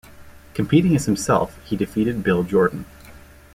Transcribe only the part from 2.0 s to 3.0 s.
Bill Jordan.